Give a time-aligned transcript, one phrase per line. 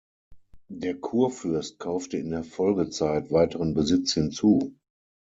[0.71, 4.75] Der Kurfürst kaufte in der Folgezeit weiteren Besitz hinzu.